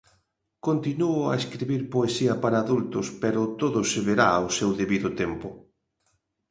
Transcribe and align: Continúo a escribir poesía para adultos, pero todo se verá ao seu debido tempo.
Continúo 0.67 1.21
a 1.27 1.37
escribir 1.41 1.81
poesía 1.95 2.33
para 2.43 2.57
adultos, 2.65 3.05
pero 3.23 3.41
todo 3.61 3.79
se 3.91 3.99
verá 4.07 4.27
ao 4.35 4.47
seu 4.57 4.71
debido 4.81 5.09
tempo. 5.21 5.49